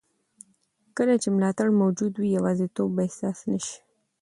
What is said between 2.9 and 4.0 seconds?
به احساس نه شي.